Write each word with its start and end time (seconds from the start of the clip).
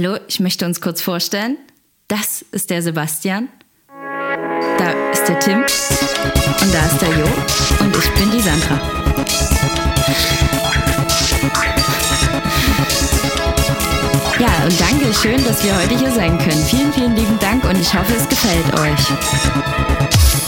Hallo, 0.00 0.16
ich 0.28 0.38
möchte 0.38 0.64
uns 0.64 0.80
kurz 0.80 1.02
vorstellen. 1.02 1.56
Das 2.06 2.42
ist 2.52 2.70
der 2.70 2.82
Sebastian. 2.82 3.48
Da 4.78 5.10
ist 5.10 5.24
der 5.24 5.40
Tim. 5.40 5.58
Und 5.58 6.72
da 6.72 6.86
ist 6.86 7.00
der 7.00 7.08
Jo. 7.08 7.26
Und 7.80 7.96
ich 7.96 8.08
bin 8.14 8.30
die 8.30 8.40
Sandra. 8.40 8.80
Ja, 14.38 14.64
und 14.66 14.80
danke, 14.80 15.12
schön, 15.12 15.44
dass 15.44 15.64
wir 15.64 15.76
heute 15.76 15.98
hier 15.98 16.12
sein 16.12 16.38
können. 16.38 16.64
Vielen, 16.64 16.92
vielen 16.92 17.16
lieben 17.16 17.36
Dank 17.40 17.64
und 17.64 17.80
ich 17.80 17.92
hoffe, 17.92 18.14
es 18.14 18.28
gefällt 18.28 18.72
euch. 18.78 20.47